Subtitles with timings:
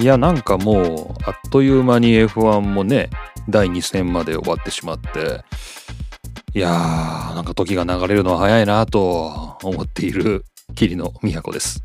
[0.00, 3.10] いやなんかもうあっという間に F1 もね
[3.50, 5.44] 第2戦まで終わってしまって
[6.54, 11.84] いやーなんか時が流れるのは早いなと思っている桐野都です。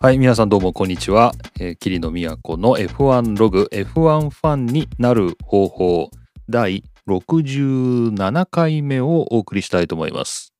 [0.00, 6.10] はい皆さんどうもこんにちは、えー、桐野都の F1 ログ F1 ファンになる方法
[6.50, 10.52] 第67回目をお送りしたいと思います。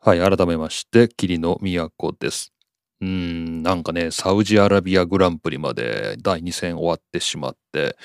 [0.00, 1.58] はい改めまして桐野
[1.98, 2.54] 都です。
[3.02, 7.96] うん、なんかね、サウジアラビアグランプリまで第2戦終わってしまって、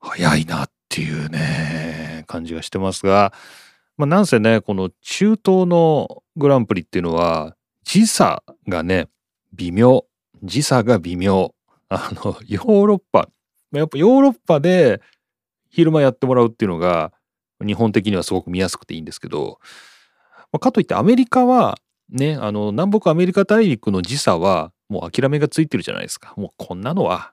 [0.00, 3.32] 早いなっていうね、感じがしてますが、
[3.96, 7.54] まあ、なんせね、この中東のグランプリっていうのは、
[7.84, 9.06] 時差がね、
[9.52, 10.06] 微妙。
[10.42, 11.54] 時差が微妙。
[11.88, 13.28] あの、ヨーロッパ、
[13.70, 15.00] やっぱヨーロッパで
[15.68, 17.12] 昼間やってもらうっていうのが、
[17.64, 19.60] 日本的にはすごく見やすくていいんですけど、
[20.50, 21.78] まあ、かといってアメリカは
[22.10, 26.34] ね、あの、南北アメリカ大陸の時差は、もう諦めがついてるじゃないですか。
[26.36, 27.32] もうこんなのは、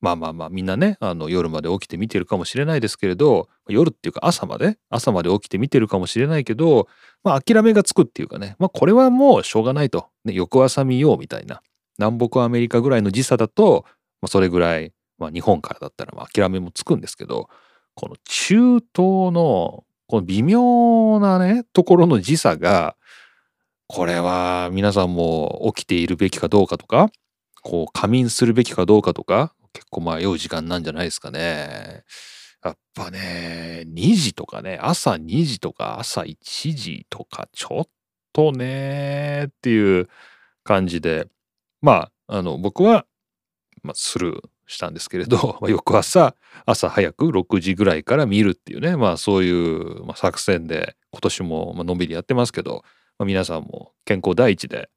[0.00, 6.88] まあまあまあ、みんなね、あの、夜まで起きて見てるかもしれないですけれど、夜っていうか朝まで、朝まで起きて見てるかもしれないけど、
[7.24, 10.08] まあ諦めがつくっていうかね、まあこれはもうしょうがないと。
[10.24, 11.62] ね、翌朝見ようみたいな。
[11.98, 13.84] 南北アメリカぐらいの時差だと、
[14.20, 17.48] まあそれぐらい、まあ日本からだったらまあ諦めもつくんですけど、
[17.94, 18.84] この中東
[19.32, 22.96] のこの微妙なね、ところの時差が、
[23.88, 27.10] これは皆さんも起きているべきかどうかとか、
[27.62, 32.04] こう仮眠するべきかどうかとか、結構迷う時間なんじゃないですかね。
[32.64, 36.36] やっぱね、2時とかね、朝2時とか朝1
[36.74, 37.88] 時とか、ちょっ
[38.32, 40.08] とねっていう
[40.64, 41.28] 感じで、
[41.80, 43.06] まあ、あの、僕は、
[43.84, 52.82] まあ、スルーしたんですけれど、 まあ、翌朝、朝早く6時ぐらいから見るっていうね、まあそういう、作戦で今年ものんびりやってますけど、
[53.18, 54.90] まあ、皆さんも健康第一で、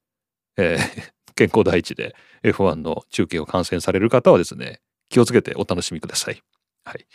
[0.56, 6.42] えー、 健康第一で F1 の中継を観戦される方はですね、気をつけてお楽しみください。
[6.84, 7.06] はい。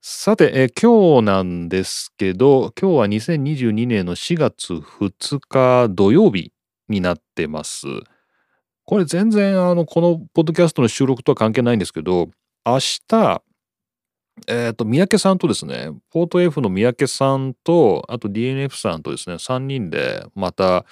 [0.00, 6.52] さて、えー、今日なんですけど、今日は2022年の4月2日土曜日
[6.88, 7.86] になってます。
[8.84, 12.28] これ全然あのこのポッドキャストの収録とは関係ないんですけど、
[12.66, 13.42] 明日、
[14.46, 20.84] えっ、と、三宅さんとですね、ポート F の三宅さんと、あと DNF さんとですね、3人でまた、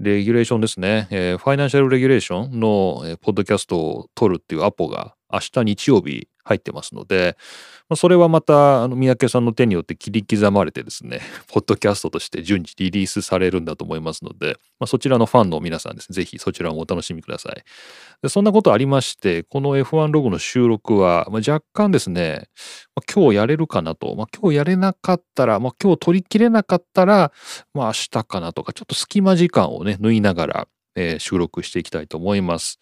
[0.00, 7.36] レギュレーションですね、えー、ファイナンシャルレギュレーションの、えー、ポッドキャストを撮るっていうアポが明日日曜日入ってますので、
[7.88, 17.62] まあ、それはまたあの三宅さんの手によって切り刻まれてですね、 ポッドキャストとして順次リリースされるんだと思いますので、まあ、そちらのファンの皆さんですね、ぜひそちらもお楽しみください。
[18.22, 22.48] でそんなことありまして、この F1 ログの収録は、まあ、若干ですね、
[22.96, 27.32] まあ、今日やれるかなと、まあ、今日やれなかったら、まあ、今日取り切れなかったら、
[27.74, 32.78] まあ、明日かなとか、ちょっと隙間時間をね、縫いながら、えー、収録していきたいと思います。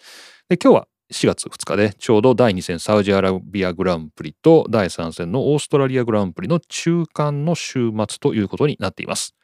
[0.48, 9.34] で今日は4月2日でちょうど第2戦サウジアラビアグランプリと第3戦のオーストラリアグランプリの中間の週末ということになっています。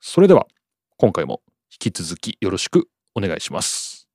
[0.00, 0.46] それでは
[0.96, 4.08] 今回も引き続きよろしくお願いします。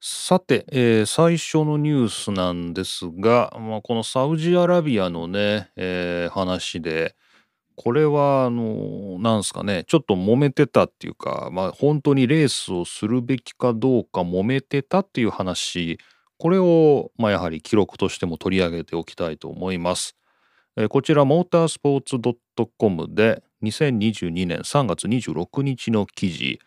[0.00, 7.14] さて、えー、最初のニュースなんですが、まあ、このサウジアラビアのね、えー、話で、
[7.78, 15.98] これはあのなんすかねちょっと揉めてたっていうかまあ本当にレースをするべきかどうか揉めてたっていう話
[16.38, 20.16] これをまあやはり記録としても取り上げておきたいと思います。
[20.76, 22.16] えこちらモータースポーツ
[22.76, 26.60] .com で2022年3月26日の記事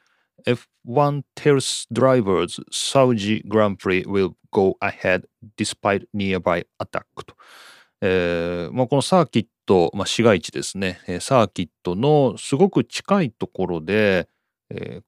[0.45, 5.23] F1 tells drivers Saudi Grand Prix will go ahead
[5.57, 7.35] despite nearby attack と、
[8.01, 14.27] えーまあ、このサーキット、まあ、市街地ですね、サーキットのすごく近いところで、
[14.69, 15.03] えー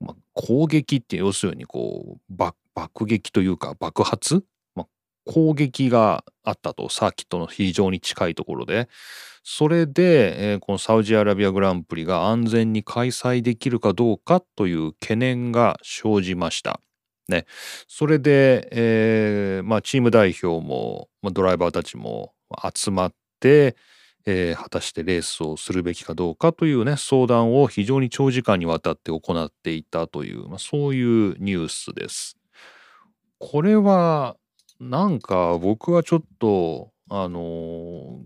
[0.00, 2.34] まあ、攻撃って要するにこう
[2.74, 4.44] 爆撃というか爆発、
[4.74, 4.86] まあ、
[5.24, 8.88] 攻撃があったとサーキットの非常に近いところで。
[9.46, 16.80] それで、えー、このサウジアラビアグランプリが安全に開催できるかどうかという懸念が生じました。
[17.28, 17.46] ね、
[17.86, 22.33] それで、えーまあ、チーム代表も、まあ、ドライバーたちも
[22.74, 23.76] 集まって、
[24.26, 32.36] えー、果たしてレースをするべきかどうかというね相談を非常に長時間にわたって行っていたという、まあ、そういうニュースです。
[33.38, 34.36] これは
[34.80, 38.20] なんか僕はちょっとあの、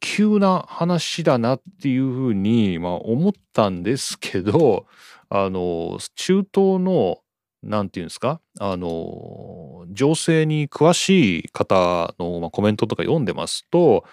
[0.00, 4.86] 急な話だなっていうふうに、まあ、思ったんですけど
[5.28, 7.18] あの、中東の
[7.62, 14.04] 何て言うんですかあの情勢に詳しい方の、ま、コメントとか読んでますと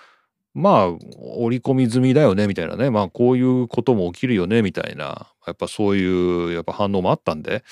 [0.55, 2.89] まあ織り込み済みだよねみたいなね。
[2.89, 5.27] まあこういうことも起きるよねみたいな。
[5.45, 7.63] やっぱそういうやっぱ反応もあったんで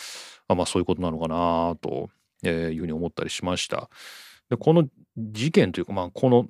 [0.48, 2.10] あまあそういうことなのかなと
[2.44, 3.90] いうふうに思ったりしました。
[4.50, 6.48] でこの事件というかまあこの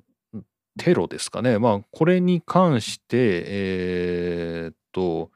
[0.76, 1.58] テロですかね。
[1.60, 5.30] まあこれに関してえー、っと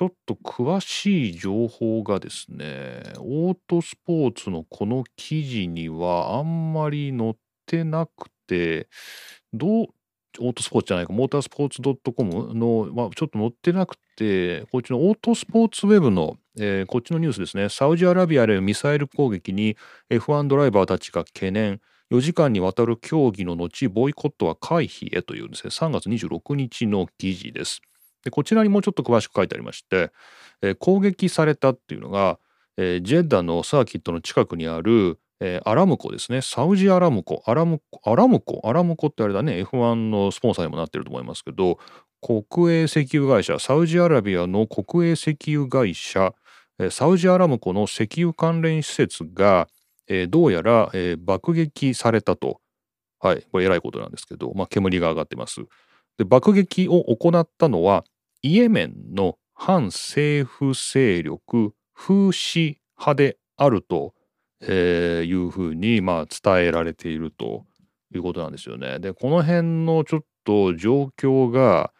[0.00, 7.34] ちょっと詳しい情報がですねオートスポーツのこの記事にはあんまり載っ
[7.66, 8.88] てなくて
[9.52, 9.86] どう
[10.38, 11.82] オートスポーツじゃないか、モータースポーツ
[12.12, 19.76] .com の、まあ、ちょっと載ってなくて、こっちのオートスポーツウェブの、えー、こっちのニュースですね、サウジアラビアでミサイル攻撃に
[20.08, 21.80] F1 ドライバーたちが懸念、
[22.12, 27.82] 4時間にわたる協議の後、ボイコットは回避へというですね、3月26日の記事です。
[28.24, 30.10] でこちらにもうちょっと詳しく書いてありまして、
[30.62, 32.38] えー、攻撃されたっていうのが、
[32.76, 36.42] えー、ジェッダのサーキットの近くにあるえー、アラムコですね。
[36.42, 37.42] サウジアラムコ。
[37.46, 41.78] アラムコ、アラムコ、アラムコってあれだね、F1 のスポンサーにもなってると思いますけど、
[42.20, 46.34] 国営石油会社、サウジアラビアの国営石油会社、
[46.90, 49.66] サウジアラムコの石油関連施設が、
[50.08, 52.60] えー、どうやら、えー、爆撃されたと。
[53.18, 55.60] はい、これ偉いことなんですけど、まあ、煙が上がってます。
[56.18, 58.04] で、爆撃を行ったのは、
[58.42, 64.14] イエメンの反政府勢力、フーシ派であると
[64.60, 67.64] えー、いうふうに、まあ、伝えられていると
[68.14, 68.98] いうことなんですよね。
[68.98, 71.92] でこの辺のちょっと状況が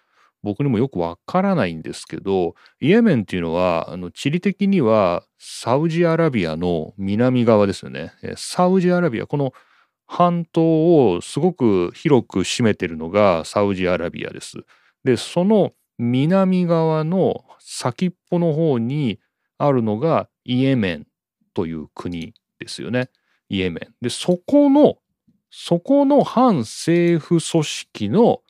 [0.42, 8.12] 僕にもよくわからないんですけどイエメンっていうのはあの地理的にはサウジアラビアの南側ですよね。
[8.36, 9.52] サウジアラビアこの
[10.06, 14.58] 半島をすごく広く占めてるのがサウジアラビアです。
[15.04, 19.20] でその南側の先っぽの方に
[19.58, 21.06] あるのがイエメン
[21.52, 23.10] という国ですよね。
[23.50, 23.94] イエメン。
[24.00, 24.96] で、そこの、
[25.50, 28.40] そこの反政府組織の、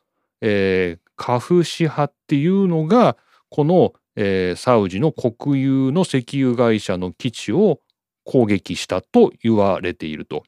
[0.40, 3.16] えー、カフシ派っていうのが、
[3.48, 7.80] この、えー、サウジの国有の石油会社の基地を
[8.22, 10.44] 攻撃したと言われていると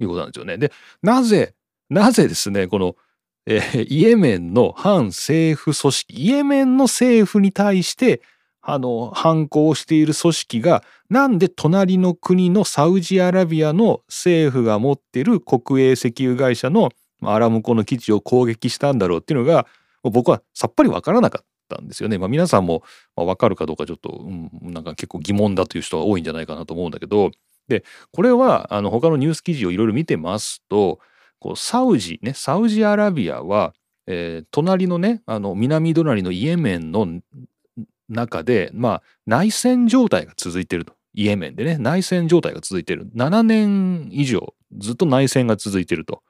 [0.00, 0.56] いうことなんですよね。
[0.56, 1.54] で、なぜ、
[1.90, 2.96] なぜですね、この、
[3.46, 8.20] えー、イエメンの反政府組織、イエメンの政府に対して
[8.68, 16.90] あの、反抗している組織が、なんで隣の国のサウジアラビアの政府が持ってる国営石油会社の
[17.22, 19.68] アラムコの基地を攻撃したんだろうっていうのが、
[20.02, 22.18] 僕はさっぱりわからなかったんですよね。
[22.18, 22.82] まあ、皆さんも
[23.14, 27.30] わかるかどうかちょっと、うん、なんか結構疑問だという人が多いんじゃないかなと思うんだけど、
[27.68, 30.98] で、これはあの他のニュース記事をいろいろ見てますと、
[31.46, 33.72] こうサウジね、サウジアラビアは、
[34.08, 37.06] えー、隣のね、あの南隣のイエメンの
[38.08, 40.94] 中で、まあ、内戦状態が続いてると。
[41.14, 43.08] イエメンでね、内戦状態が続いてる。
[43.14, 46.24] 7年以上、ずっと内戦が続いてると。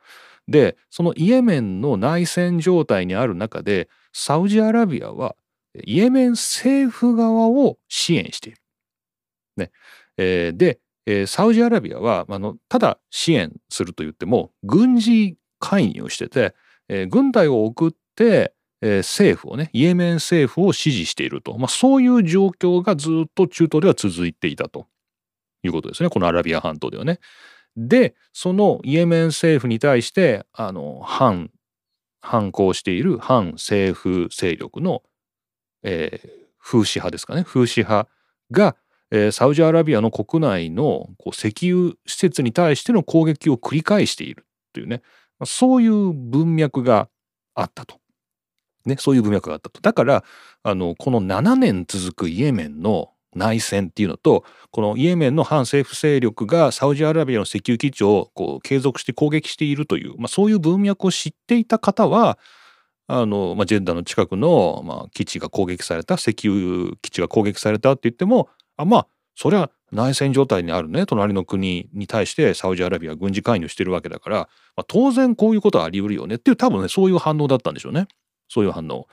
[0.48, 5.34] で、そのイエメンの内戦状態にある中で、サウジアラビアは、
[5.82, 8.58] イエメン政府側を支援している。
[9.56, 9.70] ね。
[10.18, 16.54] えー、で、えー、サウジアラビアは、あの、ただ支援すると言っても、軍事介入をしてて、
[16.88, 24.86] えー、軍隊を送って、えー、政府をねイエメン政府を支持していると、まあ、そういう状況がずっと中東では続いていたと。
[25.66, 26.10] いうことですね。
[26.10, 27.18] このアラビア半島ではね。
[27.76, 31.50] でそのイエメン政府に対してあの反
[32.20, 35.02] 反抗している反政府勢力の、
[35.82, 37.44] えー、風刺派ですかね。
[37.44, 38.08] 風刺派
[38.50, 38.76] が、
[39.32, 45.02] サウジアラビアの国内のこう石油施設に対しての攻撃を繰り返しているというね
[45.44, 47.08] そういう文脈が
[47.54, 47.98] あったと。
[48.86, 49.80] ね、そういう文脈があったと。
[49.80, 50.24] だから、
[50.62, 62.38] あの、この7年続くイエメンの内戦っていうのと、このイエメンの反政府勢力がサウジアラビアの石油基地をこう継続して攻撃しているという、まあ、そういう文脈を知っていた方は、
[63.08, 74.36] あの、まあ、ジェッダーの近くの、まあ、基地が攻撃された、石油基地が攻撃されたって言っても、あまあ、それは内戦状態にあるね、隣の国に対してサウジアラビア軍事介入してるわけだから、
[74.76, 78.08] まあ、当然こういうことはあり得るよねっていう多分ね、そういう反応だったんでしょうね。
[78.48, 79.06] そういう反応。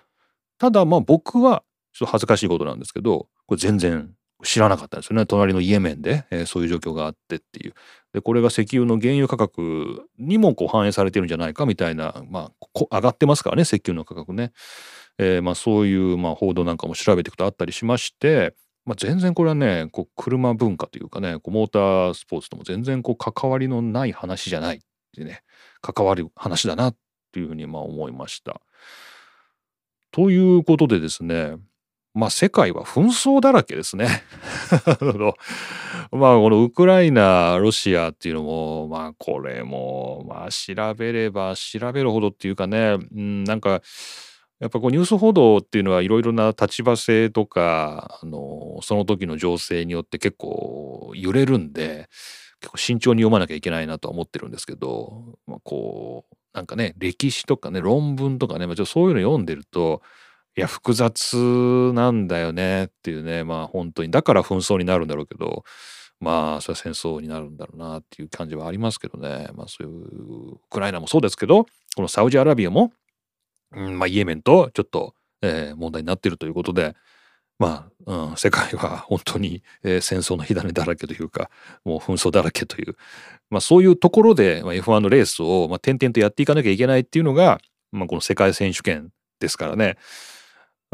[0.57, 4.11] ただまあ僕はちょっと恥ずかしいことなんですけど、これ全然
[4.43, 5.25] 知らなかったんですよね。
[5.25, 7.73] 隣のイエメンで、えー、そういう状況があってっていう。
[8.13, 14.51] で、これが石油の原油価格にもこう反映されてるんじゃないかみたいな、まあ、上がってますからね、石油の価格ね。
[15.17, 24.79] えー、まあそういうまあ報道なんかも調べていくとあったりしまして、まあ、全然これはね、こう車文化というかね、こうモータースポーツとも全然こう関わりのない話じゃないっ
[25.15, 25.41] てね、
[25.81, 26.95] 関わる話だなっ
[27.31, 28.61] ていうふうにまあ思いました。
[30.11, 31.57] ということでですね
[32.13, 34.07] まあ世界は紛争だらけですね。
[36.11, 43.81] まあこのウクライナ、ロシアっていうのも、まあこれも、まあ調べれば調べるほどっていうかね、うん、なんか、
[44.59, 52.09] やっぱこうニュース報道っていうのはいろいろな立場性とか、あの、その時の情勢によって結構揺れるんで、
[52.61, 60.01] 結構慎重に読まなきゃいけないなとは思ってるんですけど、まあ、こう、なんかね、歴史とかね、論文とかね、まあ、ちょっとそういうの読んでると、
[60.55, 65.63] いや、複雑なんだよねっていうね、まあ本当に、だから紛争になるんだろうけど、
[66.19, 69.49] まあ、それは戦争になるんだろうなっていう感じはありますけどね。
[69.55, 72.93] まあそういう、ウクライナもそうですけど、このサウジアラビアも、
[73.75, 76.95] うん、まあイエメンとちょっと、えー、問題になっているということで、
[77.59, 81.49] まあ、うん、世界は 本当に、えー、戦争の火種だらけというか、
[81.85, 82.95] もう紛争だらけという、
[83.49, 87.59] まあそういうところで、まあ、F1 のレースを、まあ、点々とやっていかなきゃいけないっていうのが、
[87.91, 89.97] まあこの世界選手権ですからね。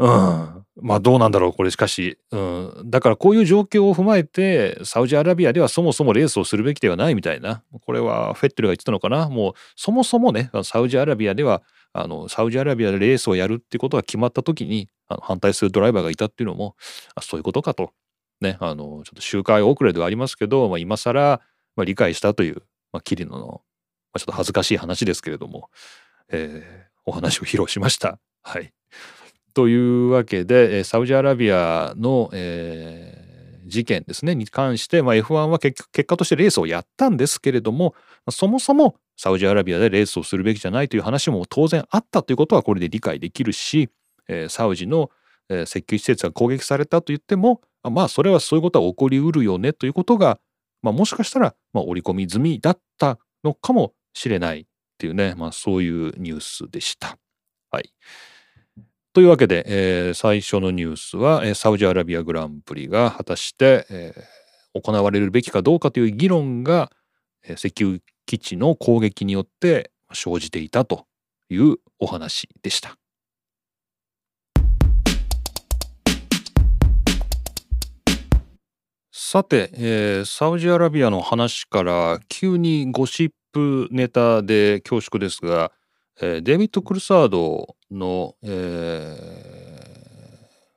[0.00, 0.64] うん。
[0.80, 2.18] まあどうなんだろう、これしかし。
[2.30, 2.82] うん。
[2.86, 7.62] だからこういう状況を踏まえて、サウジアラビアではそもそもレースをするべきではないみたいな。
[7.84, 9.28] これはフェッテルが言ってたのかな。
[9.28, 16.76] もうそもそもね、サウジアラビアでは、あの、サウジアラビアでレースをやるってことが決まった時に、あの反対するドライバーがいたっていうのも、
[17.14, 17.92] あそういうことかと。
[18.40, 21.40] ね、あの、ちょっと周回遅れではありますけど、まあ、今更、
[21.76, 23.60] まあ、理解したという、まあ、キリノの、ま
[24.14, 25.68] あ、ちょっと恥ずかしい話ですけれども、
[26.30, 28.18] えー、お話を披露しました。
[28.42, 28.72] はい。
[29.52, 33.19] というわけで、サウジアラビアの、えー、
[33.70, 37.94] 事件ですね、に関して、まあ、F1 は結結果としてレースをやったんですけれども、
[38.30, 43.88] そもそもサウジアラビアでレースをするべきじゃないという話も当然あったということはこれで理解できるし、
[44.28, 45.10] えー、サウジの、
[45.48, 50.38] えー、石油施設が攻撃されたと言っても、まあそれはそういうことは起こりうるよねということが、
[50.82, 54.64] まあ、もしかしたら、まあ、織り込み済みだったのかもしれないっ
[54.98, 57.18] ていうね、まあ、そういうニュースでした。
[57.70, 57.92] はい。
[59.12, 66.92] というわけで、えー、最初のニュースは、えー、サウジアラビアグランプリが果たして、えー、行われるべきかどうかという議論が、
[67.42, 71.06] えー、石油基地の攻撃によって生じていたと
[71.48, 72.96] いうお話でした。
[79.10, 85.72] さて、えー、サウジアラビアの話から急にゴシップネタで恐縮ですが、
[86.22, 89.80] えー、デビッド・クルサードの、えー、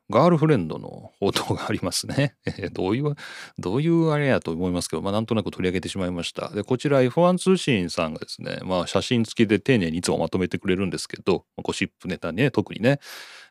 [0.10, 2.36] ガールフレンドの報道がありますね。
[2.72, 3.16] どういう、
[3.58, 6.50] どういうあれやと思いますけど、まあなんとなく取り上げてしまいました。
[6.50, 13.00] で、こちら F1 通信さんがですね、まあ写真付きで丁寧にいつもまとめてくれるんですけど、ゴシップネタね、特にね。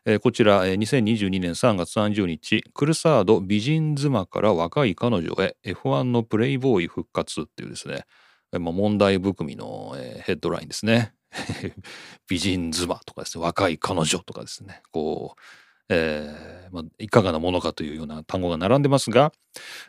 [0.05, 8.05] えー、こちら、えー、2022年3月30日、クルサード美人妻から若い彼女へ F1 のプレイボーイ復活っていうですね、
[8.59, 9.95] 問題含みの、
[10.25, 11.13] ヘッドラインですね。
[12.27, 15.41] 美人妻とかですね、若い彼女とかですね、こう、
[15.89, 19.31] えーまあ、いかがなものかというような単語が並んでますが、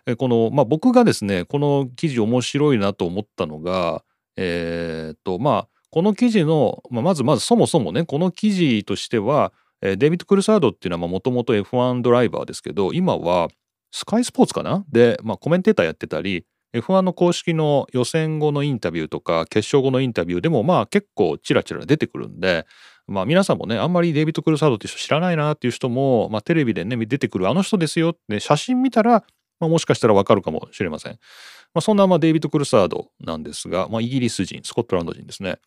[0.06, 4.04] えこの、まあ、僕がですね、この記事面白いなと思ったのが、
[4.36, 13.48] えー、っと、まあ、この記事の、まあ、まずまずそもそもね、この記事としては、デビッド・クルサードっていうのはもともと F1 ドライバーですけど、今は
[13.92, 14.84] スカイスポーツかな？
[14.90, 22.66] で、まあ、コメンテーターやってたり、F1 の公式の予選後のインタビューとか決勝後のインタビューでもまあ結構チラチラ出てくるんで
[23.06, 29.24] まあ皆さんもねあんまりデイビッド・クルサードって人知らないなっていう人も、まあ、テレビでね出てくるあの人ですよって写真見たら、
[29.60, 31.12] まあ、もしかしたらわかるかもしれません。
[31.12, 35.58] まあ、そんなまあデイビッド・クルサードなんですが、まあ、イギリス人スコットランド人ですね。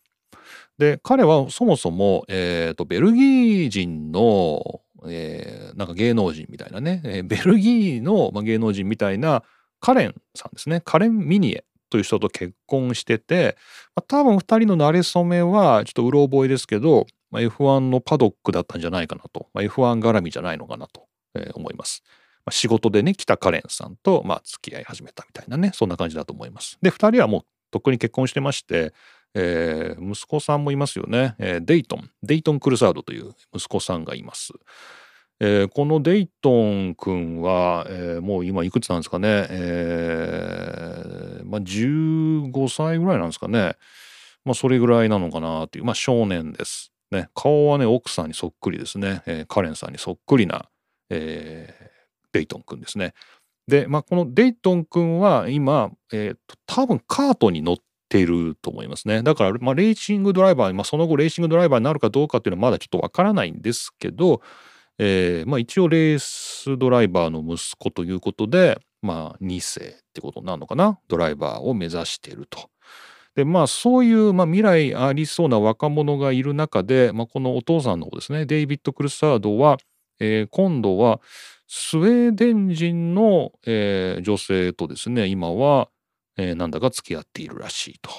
[0.78, 9.42] で彼はそもそも、えーと、ベルギー人の、えー、なんか芸能人みたいなね、えー、ベルギーの、まあ、芸能人みたいな
[9.80, 10.80] カレンさんですね。
[10.84, 13.56] カレン・ミニエという人と結婚してて、
[13.94, 22.02] まあ、多分2人の馴れ初めはちょっとうろ覚えですけど、まあ、F1 のパドックだったんじゃないかなと、まあ、F1 絡みじゃないのかなと、えー、思います。
[22.50, 26.78] 仕事でね来たカレンさんと、まあ、付き合い始めたみたいなねそんな感じだと思います。
[26.80, 28.94] で2人はもうとっくに結婚してまして、
[29.34, 34.52] えー、息子さんもいますよね、えー、デイトンデイトン・クルサードという息子さんがいます。
[35.40, 43.76] えー、このデイトン君は、えー、もう今いくつなんですかね、えーまあ、15歳ぐらいなんですかね、
[44.44, 46.92] まあ、それぐらいなのかなっていう、まあ、少年です。
[47.10, 50.68] ね、顔はね奥さんにそっくりですね、えー、カレンさんにそっくりな、
[51.08, 51.84] えー、
[52.32, 53.14] デイトン君ですね。
[53.66, 57.76] で、まあ、このデイトン君は今、えーと、多分カートに乗っ
[58.08, 59.22] ていると思いますね。
[59.22, 64.42] だから、まあ、レーシングドライバー、まあ、その後レーシングドライバーになるかどうかっていうのはまだちょっとわからないんですけど、
[64.98, 70.98] えーまあ、一応レースドライバーの息子ということで、まあ、2世ってことになるのかな？
[71.06, 72.68] ドライバーを目指していると。
[73.36, 79.76] でまあそういう、まあ、未来ありそうな若者がいる中で、まあ、このお父さんの方ですねデイビッド・クルサードは、
[80.18, 81.20] えー、今度は
[81.68, 85.88] スウェーデン人の、えー、女性とですね今は、
[86.36, 88.10] えー、なんだか付き合っているらしいと。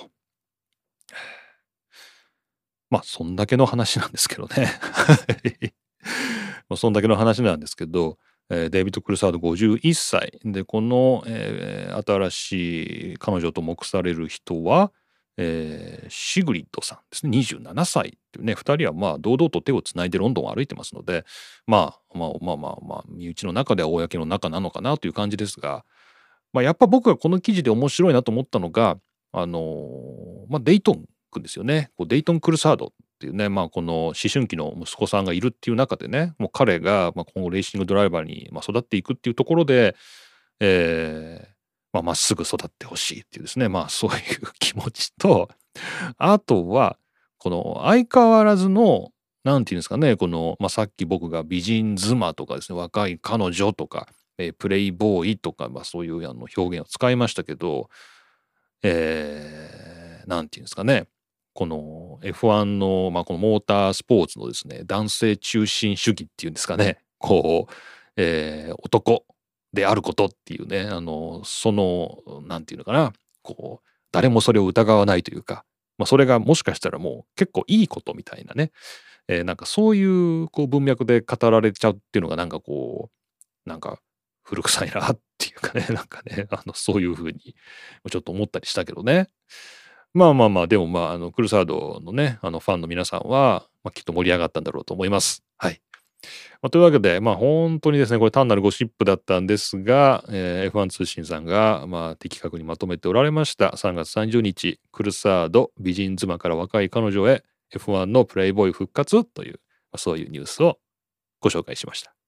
[2.89, 4.71] まあそんだけの話なんですけどね。
[6.76, 8.18] そんだけの話なんですけど、
[8.50, 14.92] えー、デイビッド・クルサード51歳でこの、えー、新しい彼女と目される人は、
[15.38, 17.38] えー、シグリッドさんですね。
[17.38, 18.54] 27歳っていうね。
[18.54, 21.26] 2人はまあ堂々と手をつないでロンドンを歩いてますので、
[21.68, 25.86] まあ、まあまあまあまあ身内の中では公の中なのかなという感じですが、
[26.52, 28.98] まあ、やっぱ僕がこの記事で面白いなと思ったのが
[29.32, 31.92] あのー、まあ、デイトン君ですよね。
[31.96, 39.96] こうデイトン・クルサードていうね、まあ、この思春期の息子さんがいるっていう中でねもう彼がまあ今後レーシングドライバーにまあ育っていくっていうところで、
[40.60, 41.60] えー、
[41.94, 44.18] まあ、まっすぐ育ってほしいっていうですね、まあ そういう
[44.60, 45.50] 気持ちと、
[46.18, 46.98] あとは、
[47.38, 49.12] この相変わらずの、
[49.44, 57.90] なんていうんですかね、この、まあ、さっき僕が美人妻とかですね、若い彼女とか、えー、プレイボーイとか、まあそういうあの表現を使いましたけど、
[58.84, 61.08] えー、ていうんですかね、
[61.53, 67.74] この F1 の、まあ、このモータースポーツのですね、男性中心主義っていうんですかね、こう、
[68.15, 69.25] えー、男、
[69.74, 75.63] であることっていうねあのその何て言うのかなこう誰もそれを疑わないというか、
[75.98, 78.72] まあ、それがもしかしたらもう結構いいことみたいなね、
[79.27, 83.10] えー、なんかそういうこう文脈で語られちゃうっていうのがなんかこ
[83.65, 84.00] うなんか
[84.44, 87.56] 古臭いなっていうかねなんかねあのそういうふうに
[88.10, 89.27] ちょっと思ったりしたけどね。
[90.13, 95.44] まあまあまあでもまああのクルサードのねあのファンの皆さんは、まあ、きっと盛り上がったんだろうと思います。
[95.58, 95.82] はい。
[96.62, 103.70] まあ、というわけで、まあ本当にですね、これ単なるゴシップだったんですが、えー、F1 通信さんが、まあ、的確にまとめておられました。
[103.70, 109.60] 3月30日、クルサード、美人妻から若い彼女へ F1 のプレイボーイ復活という、ま
[109.94, 110.80] あ、そういうニュースを
[111.39, 112.19] ご紹介しました。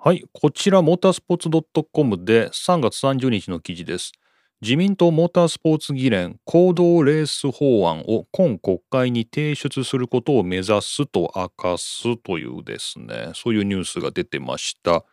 [0.00, 4.12] はい、こちらモータースポーツ .com で3月30日の記事です。
[4.60, 15.04] 自民党モータースポーツ議連行動レース法案を今国会に提出することを目指すと明かすというですねそういうニュースが出てました、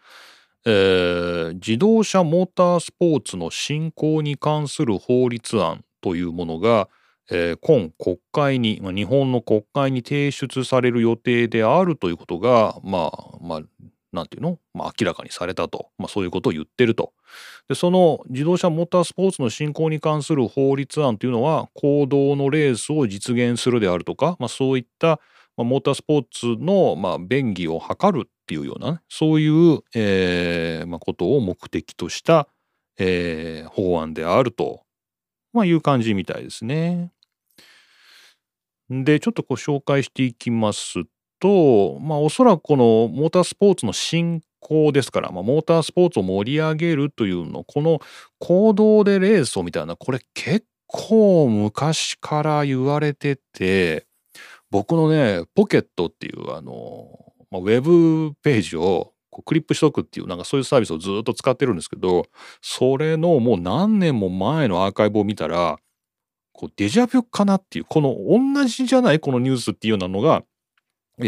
[0.67, 6.89] えー、自動車モータースポーツの振興に関する法律案というものが、
[7.31, 13.61] えー、今国会に、まあ、日本の国会に提出される予定であるということがまあまあ
[14.15, 17.13] なんていうの、まあ、明らかにされたと、まあ、そういうことを言ってると。
[17.67, 25.19] でその自動車モータースポーツの振興に関する法律案というのは公道のレースを実現するであるとか、まあ、そういった、
[25.57, 32.47] まあ、モータースポーツの、まあ、便宜を図るっていうような、ね、そういう、えーまあ、ことを目的とした、
[32.97, 34.81] えー、法案であると、
[35.53, 37.11] まあ、いう感じみたいですね。
[38.89, 40.99] でちょっとこう紹介していきます
[41.39, 47.99] と、まあ、おそらくこのモータースポーツの振興ですから、まあ、モータースポーツを盛り上げるというのこの
[48.39, 54.05] 行動でレースをみたいなこれ結構昔から言われてて
[54.71, 62.25] 僕のねポケットっていうあの、まあ、ウェブページをこうクリップしとくっていうなんかそういうサービスをずっと使ってるんですけど
[62.61, 65.77] それのもう何年も前のアーカイブを見たら
[66.53, 70.43] こうデジャビュかなっていうこの同じじゃないこのニュースっていうようなのが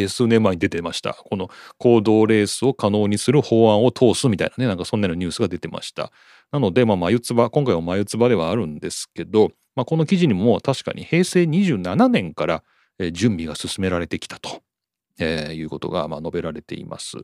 [0.07, 1.13] 数年前に出てました。
[1.13, 6.11] この行動レースを可能にする法案を通すみたいなね、なんかそんなようなニュースが出てました。
[6.51, 12.63] なので、まあ、眉唾、今回は眉唾ではあるんですけど、まあ、この記事にも確かに平成27年から、
[13.11, 14.61] 準備が進められてきたと、
[15.19, 17.17] えー、いうことが、まあ、述べられています。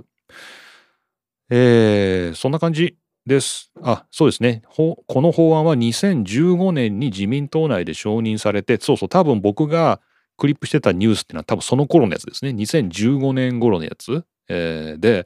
[1.50, 2.96] えー、そんな感じ
[3.26, 3.72] です。
[3.82, 4.62] あ、そうですね。
[4.68, 10.02] この法案は2015年に自民党内で承認されて、そうそう、多分僕が
[10.44, 12.52] クリップしてたニュースっていうのは多分その頃のやつですね。
[12.52, 14.26] 2015年頃のやつ。
[14.50, 15.26] えー、で、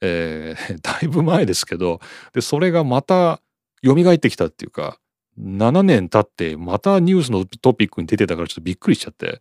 [0.00, 2.00] えー、 だいぶ前ですけど、
[2.32, 3.42] で、それがまた
[3.84, 4.98] 蘇ってきたっていうか、
[5.38, 9.38] 7年経ってまたニュースのトピックに出てたからちょっとびっくりしちゃって、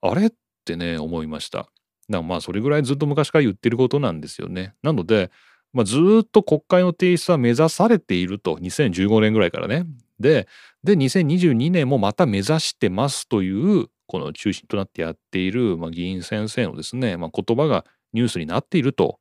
[0.00, 0.28] あれ？
[0.28, 0.32] っ
[0.64, 1.58] てね、思いました。
[1.58, 1.70] だか
[2.08, 4.72] らまあそれぐらいずっと昔から言ってることなんですよね。
[4.82, 5.30] なので、
[5.74, 9.84] まあ、ずっと国会の提出は目指されていると2015年ぐらいからね。
[10.18, 10.48] で
[10.82, 19.18] で2022年もまた目指してますというこの中心となってやっている、まあ、議員先生のですね、まあ、言葉がニュースになっていると、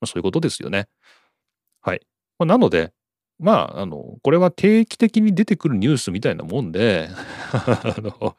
[0.00, 0.88] まあ、そういうことですよね。
[1.80, 2.00] はい。
[2.38, 2.92] まあ、なので、
[3.40, 7.08] まあ、あの、これは定期的に出てくるニュースみたいなもんで、
[7.52, 8.36] あの、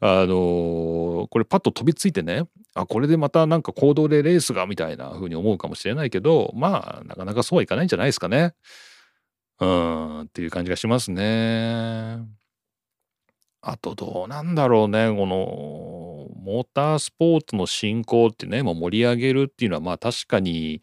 [0.00, 8.54] あの、これパッと飛びついてね、あ、これでまたなんか行動でレースがみたいな風に思うかもしれないけど、まあ、なかなかそうはいかないんじゃないですかね。
[9.60, 12.39] うん、っていう感じがしますね。
[13.62, 15.36] あとどうなんだろうね、この、
[16.42, 20.80] モータースポーツの進行ってね、もう盛り上げるっていうのは、まあ確かに、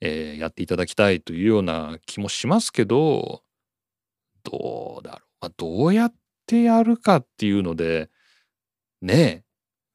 [0.00, 3.42] えーやっていただきたいというような気もしますけど、
[4.44, 5.20] どうだろう。
[5.42, 6.14] まあ、どうやっ
[6.46, 8.10] てやるかっていうので、
[9.02, 9.44] ねえ、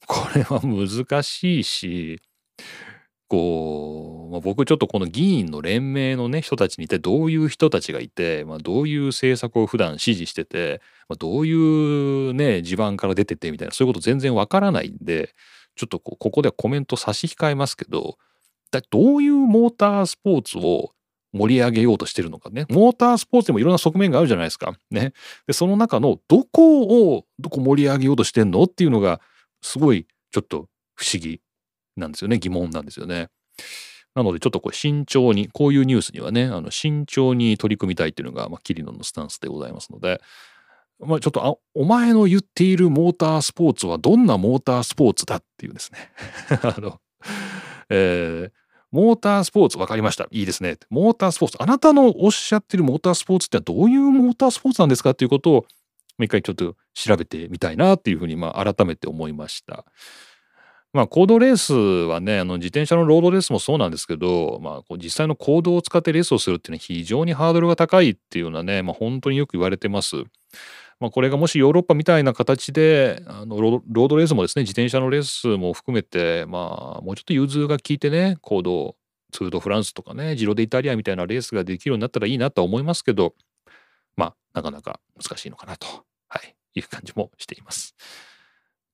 [0.08, 2.22] これは難しいし、
[3.28, 15.34] こう、まあ、僕ちょっとこの議員の連盟のね、人たちに一体どういう人たちがいて、まあ、どういう政策を普段支持してて、まあ、どういうね、地盤から出ててみたいな、そういうこと全然わからないんで、
[15.76, 18.18] ちょっとこここではコメント差し控えますけど、
[18.72, 20.92] だどういうモータースポーツを
[21.34, 22.66] 盛り上げようとしてるのかね。
[22.70, 24.78] モータースポーツでもいろんな側面があるじゃないですか。
[24.92, 25.14] ね。
[25.46, 29.22] で、その中のどこを、どこ盛り上げようとしてんのっていうのが、
[29.62, 31.42] すごいちょっと不思議
[31.96, 32.40] なんですよね。
[32.40, 33.30] 疑問なんですよね。
[34.18, 40.20] なのでちょっとこう慎重に、こういうニュースにはね、あの慎重に取り組みたいっていうのが、まあ、キリノのスタンスでございますので、
[41.00, 46.00] まあ、ちょっとあ、お前の言っているモータースポーツはどんなモータースポーツだっていうですね。
[46.64, 47.00] あの、
[47.92, 48.52] えー
[48.90, 50.28] モータースポーツ分かりました。
[50.32, 50.78] いいですね。
[50.90, 51.58] モータースポーツ。
[51.62, 55.64] あなたのおっしゃってるモータースポーツってどういうモータースポーツなんですかっていうことを、も
[56.20, 59.86] う一回ちょっと調べてみたいなっていうふうに、まあ、改めて思いました。
[60.98, 70.16] まあ、コードレースはね、あの自転車のロードレースもそうなんですけど、まあ、こう実際のコードを使ってレースをするっていうのは非常にハードルが高いっていうのはね、まあ、本当によく言われてます。
[71.00, 78.96] まあ、これがもしヨーロッパみたいな形であのロードレースもですね自転車のレースも含めて、まあ、もうちょっと融通が効いてねコード
[79.32, 83.36] ツール・ド・フランスとかねジロデ・イタリアみたいなレースができるようになったらいいなとは思いますけど
[84.16, 85.86] まあなかなか難しいのかなと、
[86.30, 87.96] はい、いう感じもしています。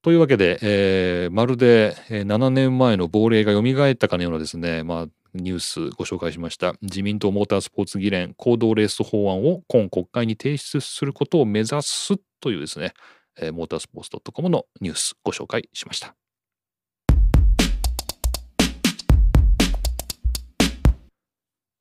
[0.04, 12.94] というわけで、えー、まるで7年前の亡霊が蘇ったかのようなですね、まあ、ニュースご紹介しました自民党モータースポーツ議連行動レース法案を今国会に提出することを目指すというですね、
[13.39, 16.13] えー、モータースポーツ .com のニュースご紹介しました。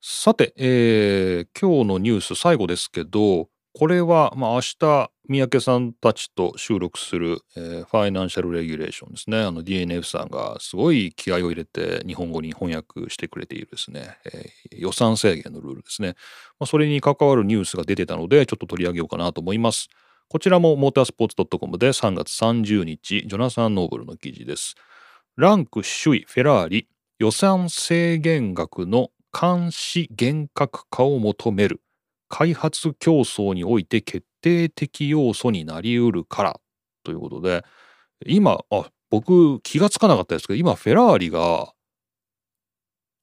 [0.00, 9.38] さて、えー、今日のニュース最後ですけど、これは、まあ、明日、三宅さんたちと収録する、えー、ファイナンシャルレギュレーションですね。
[9.38, 16.16] DNF さんがすごい気合を入れて日本語に翻訳してくれているですね、えー、予算制限のルールですね。
[16.60, 19.88] まあ、それに関わるニュースが出てたので、ちょっと取り上げようかなと思います。
[20.28, 24.74] こちらもモータースポーツ .com で3月30日、ジョナサン・ノーブルの記事です。
[25.36, 31.80] ランク首位フェラーリ予算制限額の監視厳格化を求める
[32.32, 36.60] 開発競争において決定的要素になりうるから
[37.04, 37.62] ということで
[38.24, 41.74] 今あ僕気がつかなかったですけど今フェラーリが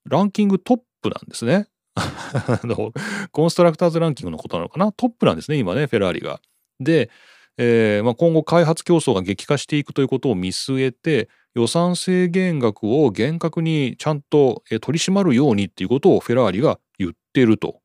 [0.05, 1.67] ランキングトップなんですね。
[3.31, 4.91] コンストラクターズランキングのことなのかな？
[4.91, 6.39] トップなんですね今ねフェラーリが。
[6.79, 7.09] で、
[7.57, 17.81] えーまあ、今後開発競争が激化していくということを見据えて予算制限額を厳格にちゃんと取り締まるようにっていうことをフェラーリが言ってると。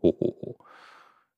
[0.00, 0.56] ほうほうほ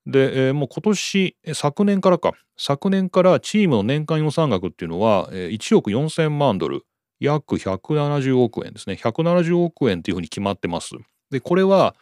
[0.07, 6.85] うで、えー、もう今年昨年からか昨年からチームの年間予算額っていうのは1億4,000万ドル
[7.21, 10.95] 約170億円ですね170億円っていうふうに決まってます。
[11.31, 11.95] でこれは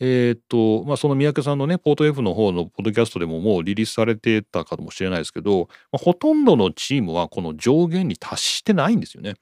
[0.00, 9.34] えー、っと、まあ、その三宅さんのね、ポート F の方のポッドキャストでももうリリースされてたかもしれないですけど、まあ、ほとんどのチームはこの上限に達してないんですよね。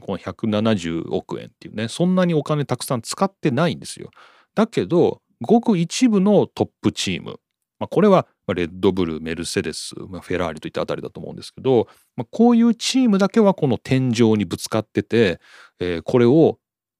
[0.00, 4.10] この170億円っていうね、そんなにお金たくさん使ってないんですよ。
[4.54, 7.40] だけど、ごく一部のトップチーム、
[7.78, 15.40] まあ、これはレッドブル、メルセデス、まあ、フェラーリといったあたりだと思うんですけど、まあ、こういうチームだけはこの天井にぶつかってて、
[15.80, 16.58] えー、これを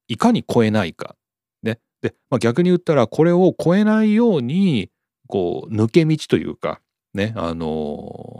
[0.08, 1.16] いかに超えないか。
[2.00, 4.90] で、まあ、逆に言ったらこれを超えないように
[5.26, 6.80] こう抜け道というか
[7.14, 8.37] ねあの、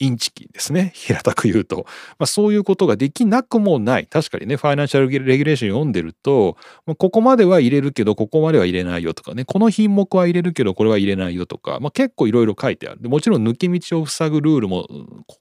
[0.00, 0.92] インチキですね。
[0.94, 1.84] 平たく言うと、
[2.18, 4.06] まあ、そういうことができなくもない。
[4.06, 9.44] 確かにねファイナンシャルレギュレーション読んでると、まあ、ここまでは入れるけどここまでは入れないよとかね。
[9.44, 13.08] この品目は入れるけどこれは入れないよとか、まあ、結構いろいろ書いてある。
[13.08, 14.86] もちろん抜け道を塞ぐルールも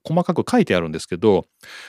[0.03, 1.45] 細かく書いてあるんですけど、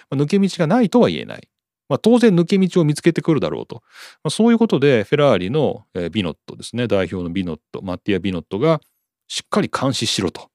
[0.08, 1.48] まあ、抜け道がないとは言えない。
[1.88, 3.82] まあ、当然抜け道を見つけてくるだろうと、
[4.22, 6.86] まあ、そういうことでフェラーリの、え、ビノットですね。
[6.86, 8.80] 代表のビノットマッティア・ビノットが
[9.26, 10.49] しっかり監視しろと、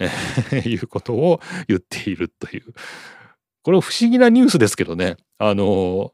[0.66, 2.72] いうことを言っているという。
[3.62, 5.16] これ不思議なニュースですけどね。
[5.38, 6.12] あの、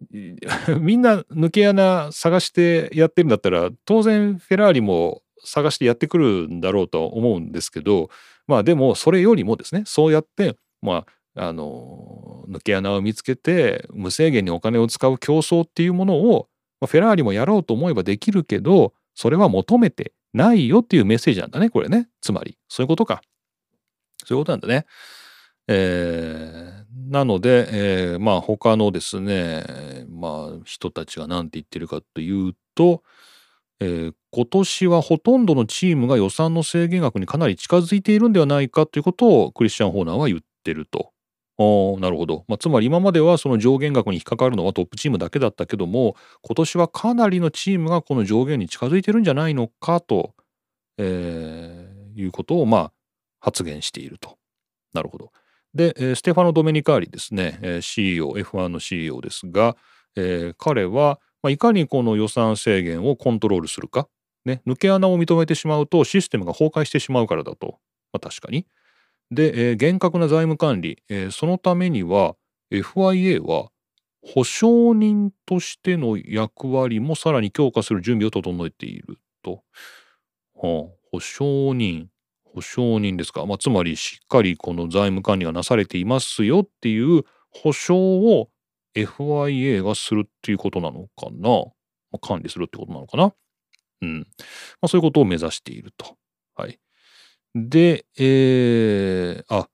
[0.80, 8.10] みんな抜け穴探してやってるんだったら当然フェラーリも探してやってくるんだろうと思うんですけど
[8.46, 16.48] まあでもそれよりもですねそうやってまああの抜け穴を見つけて無制限にお金を使う競争っていうものを
[16.86, 23.22] フェラーリもやろうと思えばできるけどそれは求めてないよっていうメッセージなんだねこれねつまりそういうことか
[24.24, 24.86] そういうことなんだね。
[25.68, 27.68] えー、なので、
[28.12, 29.64] えー、まあ他のですね、
[30.08, 33.02] まあ人たちが何て言ってるかというと、
[33.80, 41.12] えー、今年はほとんどのチームが予算の制限額にかなり近づいているんではないかということをクリスチャン・ホーナーは言ってると。
[41.58, 50.34] あなるほど、まあ、つまり今まではその上限額に引っかかるのはトップチームだけだったけども今年はかなりのチームがこの上限に近づいてるんじゃないのかと、
[50.98, 52.92] えー、いうことをまあ
[53.40, 54.36] 発言していると。
[54.92, 55.30] なるほど。
[55.74, 59.76] で、えステファノ・ドメニカーリですね、え CEO、F1 の CEO ですが、
[60.16, 64.08] えー、彼は、まあ、いかにこの予算制限をコントロールするか、
[64.46, 67.78] ね、抜け穴を認めてしまうとシステムが崩壊してしまうからだと、
[68.12, 68.66] まあ、確かに。
[69.30, 72.36] で、えー、厳格な財務管理、えー、そのためには
[72.70, 73.68] FIA は
[74.22, 79.62] 保証人としての役割もさらに強化する準備を整えていると。
[80.54, 82.08] はあ、保証人
[82.56, 88.48] 保証人ですか、まあ、つまりしっかりこの財務管理がなされていますよっていう保証を
[88.94, 91.66] FIA がするっていうことなのかな、ま
[92.14, 93.34] あ、管理するってことなのかな
[94.02, 94.20] うん。
[94.20, 94.24] ま
[94.82, 96.16] あ、そういうことを目指していると。
[96.54, 96.78] はい。
[97.58, 99.68] で、えー、あ、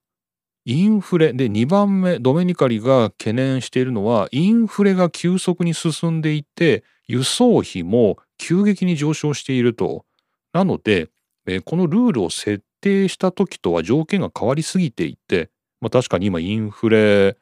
[0.65, 1.33] インフレ。
[1.33, 10.05] で、2番目、ドメニカリが懸念しているのは、インフレが急速に進んでいて、輸送費も急激に上昇していると。
[10.53, 11.09] なので、
[11.47, 17.37] えー、このルールを設定した時とは条件が変わりすぎていて、まあ、確かに今インフレ、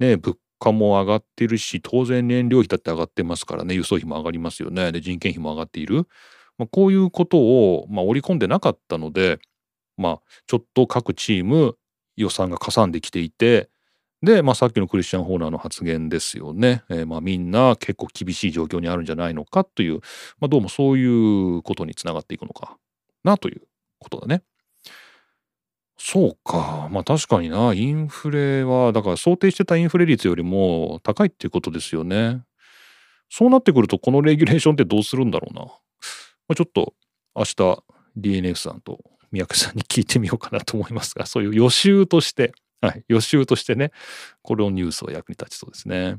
[0.00, 6.08] ね、物価も上がってるし当然燃料費だって上がってますからね輸送費も上がりますよねで人件費も上がっている、
[6.58, 9.38] まあ、こういうことを、まあ、織り込んでなかったので、
[9.96, 11.76] まあ、ちょっと各チーム
[12.16, 13.68] 予算がかさんできていて
[14.22, 20.00] で、まあ、さっきのクリスチャン・ホーナーの発言ですよね、えー、まあみんな結構厳しい状況にあるんじゃないのかという、
[20.40, 22.76] まあ、どうもそういうことにつながっていくのか
[23.22, 23.62] なという
[23.98, 24.42] ことだね。
[25.96, 26.88] そうか。
[26.90, 27.72] まあ確かにな。
[27.72, 32.42] インフレは、だから想定してたインフレ率よりも高いっていうことですよね。
[33.30, 35.62] そうなってくると、このレギュレーションってどうするんだろうな。
[35.62, 35.70] ま
[36.50, 36.94] あ、ちょっと
[37.34, 37.54] 明日
[38.18, 38.98] DNF さんと
[39.34, 43.90] 三宅さんに聞いてみようかなと思いますが、そういう予習として、はい、予習としてね、
[44.42, 46.18] これをニュースは役に立ちそうですね。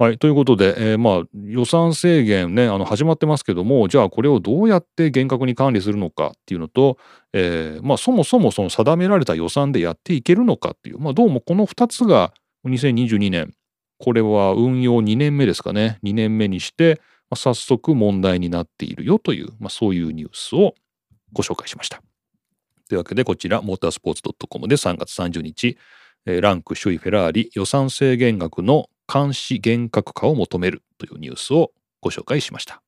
[0.00, 0.18] はい。
[0.18, 6.98] ということで、えー、まあ、予算制限ね、あの、始まってますけども、じゃあこれをどうやって厳格に管理するのかっていうのと、
[7.32, 12.32] えー、まあ、そもそもその定められた予算でやっていけるのかっていう、まあ、どうもこの2つが
[12.64, 13.54] 2022年、
[13.98, 20.74] これは運用2年目ですかね、2年目にして、ま、早速問題になっているよという、まあ、そういうニュースを
[21.32, 22.02] ご紹介しました。
[22.88, 25.76] というわけで、こちら、モータースポーツ .com で3月30日、
[26.24, 32.82] ランク首位フェラーリ予算制限額の監視厳格化を求めるというニュースをご紹介しました。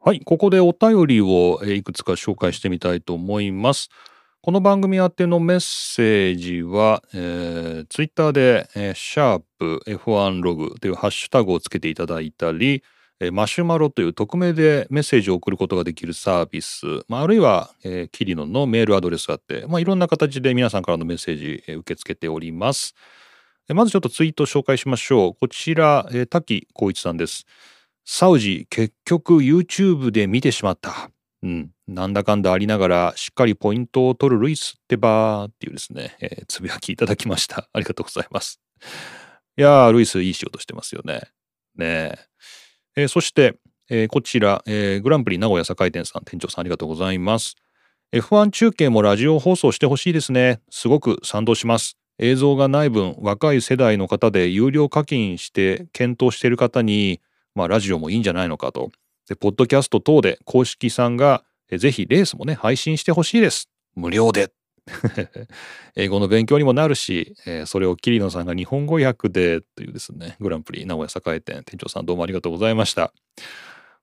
[0.00, 3.90] はい、ここでお便りをいくつか紹介してみたいと思います。
[4.40, 12.82] この番組宛てのメッセージは、えー、ツイッターで、えー、シャープ F1 ログというハッシュタグをつけていただいたり、
[13.32, 22.94] マシュマロという匿名でメッセージを送ることができるサービス、まあ、あるいは、えー、キリノのメールアドレスがあって、まあ、いろんな形で皆さんからのメッセージ、えー、受け付けております。
[23.74, 25.34] まずちょっとツイート紹介しましょう。
[25.34, 27.44] こちら、えー、滝光一さんです。
[28.04, 31.10] サウジ、結局 YouTube で見てしまった。
[31.42, 31.70] うん。
[31.86, 37.68] なんだかんだありながら、しっかりポイントを取るルイスってばーっていうですね、えー、つぶやきいただきました。
[37.72, 38.60] ありがとうございます。
[39.58, 41.20] いやー、ルイスいい仕事してますよね。
[41.76, 42.18] ねえ。
[42.98, 43.54] えー、そして、
[43.88, 47.54] えー、こちら、えー、グランプリ名古屋栄店さん、店長さんありがとうございます。
[48.12, 50.60] F1 中継もラジオ放送してほしいですね。
[50.68, 51.96] すごく賛同します。
[52.18, 57.20] 映像がない分、若い世代の方で有料課金して検討している方に、
[57.54, 58.90] まあ、ラジオもいいんじゃないのかと。
[59.28, 63.68] で、ポッドキャスト等で公式さんが、ぜひレースもね、配信してほしいです。
[63.94, 64.50] 無料で。
[65.96, 73.12] 英語の勉強にもなるし、えー、それを桐野さんが日本語訳でというですね、グランプリ名古屋栄店店長さんどうもありがとうございました。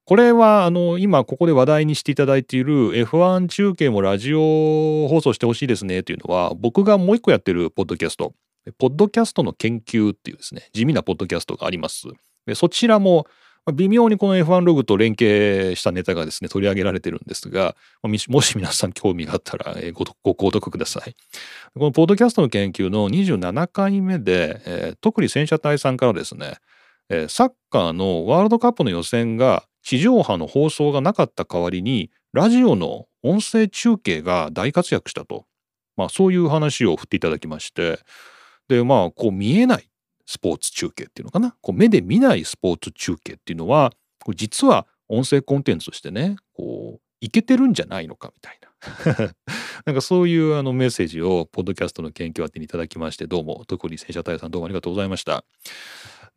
[0.06, 8.36] これはあの今ここで話題にしていただいている F1 中継もラジオ放送してほしいですねというのは僕がもう一個やってるポッドキャスト、
[8.78, 12.08] ポッドキャストの研究っていうですね、地味なポッドキャストがあります。
[12.54, 13.26] そちらも
[13.74, 21.16] 微妙にこの F1 ログと連携したネタがですね、取り上げられてるんですが、 もし皆さん興味があったらごご購読ください。
[21.74, 26.58] このポッドキャストの研究の27回目で、えー、特に戦車隊さんからですね、
[27.10, 35.46] えー、サッカーのワールドカップの予選が地上波の放送がなかった代わりに、ラジオの音声中継が大活躍したと。
[35.98, 38.00] まあそういう話を振っていただきまして、
[38.68, 39.90] で、まあこう見えない
[40.26, 41.56] スポーツ中継っていうのかな？
[41.62, 43.92] こう目で見ないスポーツ中継っていうのは
[44.24, 48.66] こ実は音声コンテンツとしてねこういけてるんじゃないのかみたいな。
[49.86, 55.44] なんかそういうあのメッセージをポッドキャストの研究宛てにいただきましてどうも特に戦車隊さんどうもありがとうございました。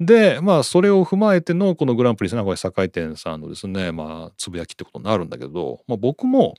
[0.01, 6.55] でまあそれを踏まえてのこのグランプリ名古屋堺店さんのですねまあつぶやきってことになるんだけど、まあ、僕も、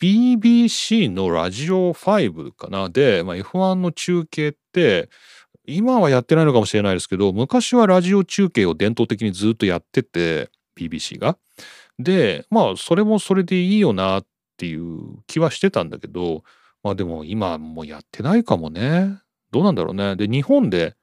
[0.00, 2.88] BBC のラジオ5かな？
[2.90, 5.08] で、まあ、F1 の中継って
[5.66, 11.38] 今はやってないのかもしれないですけど昔はラジオ中継を伝統的にずっとやってて BBC が。
[11.98, 16.42] でまあそれもそれでいいよなっていう気はしてたんだけど
[16.82, 19.18] まあでも今もやってないかもね
[19.52, 20.16] どうなんだろうね。
[20.16, 20.96] で日本で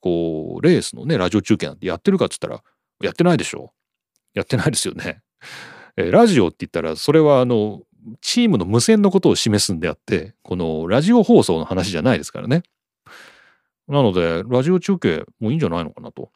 [0.00, 2.62] こうレースのねラジオ中継なんてやってるかっつったら
[3.02, 3.72] やってないでしょ
[4.34, 5.22] やってないですよね。
[5.96, 7.82] えラジオって言ったらそれはあの
[8.20, 12.62] チームの無線のことを示すんであってこのラジオ放送の話じゃないですからね。
[13.88, 16.30] なのでラジオ中継もいいんじゃないのかなと。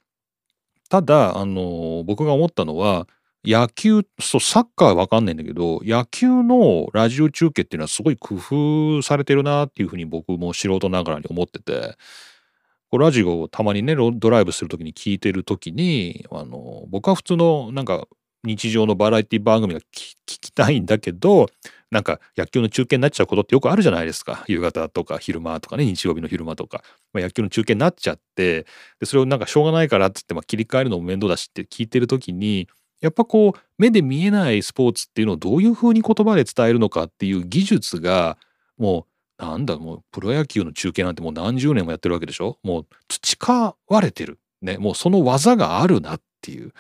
[0.89, 3.07] ただあの僕が思ったのは
[3.45, 11.95] 野球そうサッカーは分かんないんだけど野球のラジオ中継っていうのはすごい工夫されてるなっていうふうに僕も素人ながらに思ってて
[12.91, 18.07] こうラジオをたまにねドライブする時に聞いてる時にあの僕は普通のなんか
[18.45, 19.85] 日常のバラエティ番組が聞
[20.27, 21.49] きたいんだけど
[21.91, 24.45] なんか野球の中継になっちゃうことってよくあるじゃないですか。
[24.47, 28.67] 夕方とか昼間とかね日曜日の昼間とか、まあ、野球の中継になっちゃって
[29.01, 32.69] でそれをなんかしょうがないからっつって、まあ、切り替えるのも面倒だしって聞いてる時に
[33.01, 38.39] やっぱこう目で見えないスポーツっていうのをどういうふうに言葉で伝えるのかっていう技術が
[38.79, 39.07] も
[39.39, 42.59] うなんだもうプロ野球の中継なんてもう何十年もやってるわけでしょ？
[42.63, 44.39] もう培われてる。
[44.61, 46.73] ねもうその技があるなっていう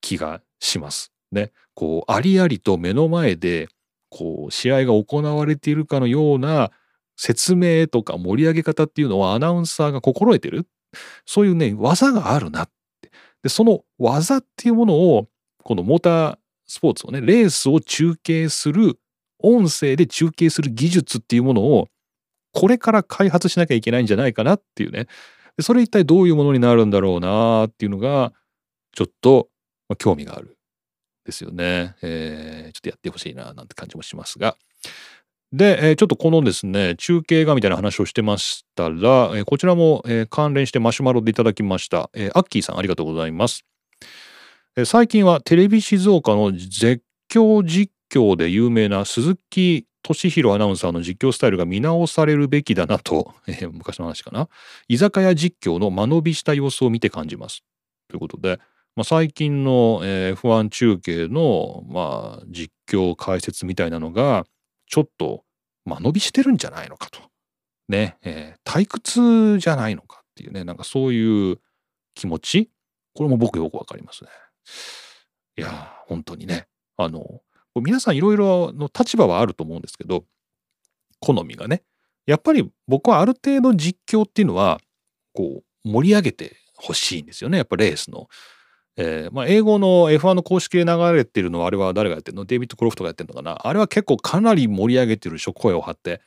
[0.00, 1.12] 気がします。
[1.30, 3.68] ねこうありありと目の前で
[4.14, 6.70] こう試合が行われているかのような
[7.16, 10.66] 説明とか盛り上げ方っていうのはアナウンサーが心得てる？
[11.24, 12.70] そういうね技があるなっ
[13.00, 13.10] て。
[13.42, 15.28] でその技っていうものを
[15.64, 18.98] このモータースポーツをねレースを中継する
[19.38, 21.88] 音声で中継する技術っていうものを
[22.52, 25.06] これから開発しなきゃいけないんじゃないかなっていうね。
[25.60, 28.32] それ一体どういうものになるんだろうなっていうのが
[28.92, 29.48] ちょっと
[29.98, 30.56] 興味がある。
[31.24, 31.94] ですよね。
[32.02, 34.56] えー、ちょっとやってほしいななんて感じもしますが。
[35.52, 42.10] で、えー、ちょっとこのですね、中継がみたいな話をしてましたら、えー、こちらも、えー、関連してマシュマロでいただきました。
[42.14, 43.64] えー、アッキーさんありがとうございます。
[44.76, 54.48] えー、最近はテレビ静岡の絶叫実況で有名な鈴木敏弘アナウンサーの実況スタイルが見直されるべきだなと、 えー、昔の話かな。
[54.88, 57.62] 居酒屋実況の間延びした様子を見て感じます。
[58.08, 58.58] ということで、
[58.94, 64.44] まあ、最近の、えー、F1 中継の、まあ、実況解説みたいなのが
[64.86, 65.44] ちょっと
[65.86, 67.20] 間延びしてるんじゃないのかと。
[67.88, 71.58] ね、えー、退屈じゃないのかっていうねなんかそういう
[72.14, 72.70] 気持ち
[73.14, 74.30] これも僕よくわかりますね。
[75.56, 77.40] いや本当にねあの
[77.74, 80.24] 皆さんいろいろの立場はあると思うんですけど
[81.20, 81.82] 好みがね
[82.26, 84.80] やっぱり僕はある程度実況っていうのは
[85.32, 88.28] こう盛り上げてほしいんですよねやっぱレースの。
[88.96, 92.44] えーまあ、英語の F1 の公式で流れてるのはあれは誰がやってるの？
[92.44, 93.58] デイビッド・クロフトがやってるのかな？
[93.66, 96.20] あれは結構かなり盛り上げてるでしょ声を張って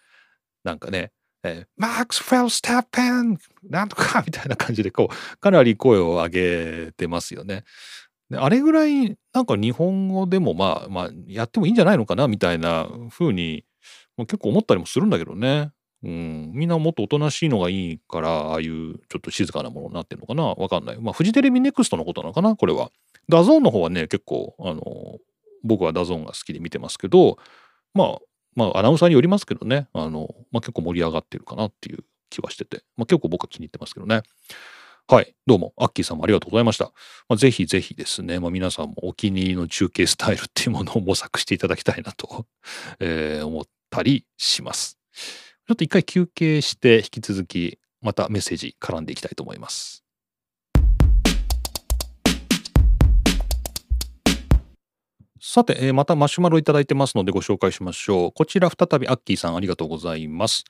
[0.63, 1.11] なんかね、
[1.43, 3.37] えー、マックス・フェルスタッペン
[3.69, 7.65] なんとかみたいな感じでこうかなり声を上げてますよね。
[8.31, 12.27] であれぐらいなんか日本語でもまあまあやってもいいんじゃないのかな？
[12.27, 13.63] みたいな風に
[14.17, 15.69] 結構思ったりもするんだけどね。
[16.03, 20.43] うん、みんなもっとおとなしいのがいいからああいうちょっと静かなものになってるのかな？
[20.43, 20.97] わかんない。
[20.99, 22.55] まあフジテレビネクストのことなのかな？
[22.55, 22.91] これは。
[23.27, 25.17] DAZN の方はね結構あの
[25.63, 27.37] 僕は DAZN が好きで見てますけど
[27.93, 28.19] まあ
[28.55, 34.21] まあアナウンサーによりますけどねあの、まあ、結構盛り上がってるかなっていう気はしてて、まあ、結構僕は気に入ってますけどね。
[35.07, 35.35] はい。
[35.45, 36.85] どうも、アッキーさんもありがとうございました。
[37.29, 42.47] まあ、ぜひぜひですね、まあ、皆さんもお気に入りの中継スタイルっていうものを模索していただきたいなと、
[42.99, 44.97] えー、思ったりします。
[45.67, 50.03] ちょっと一回休憩して引き続きまたメッセージ絡んでいきたいと思います。
[55.41, 58.31] さて、えー、またマシュマロいただいてますのでご紹介しましょう。
[58.31, 60.65] こちら再びアッキーさんありがとうございます。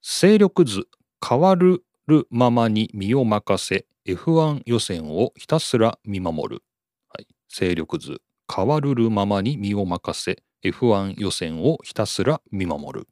[0.00, 0.84] 勢力図
[1.28, 6.62] 変わるるままに身を任せ F1 予選をひたすら見守る。
[7.08, 8.20] はい、勢力図
[8.54, 13.08] 変わるるままに身を任せ F1 予選をひたすら見守る。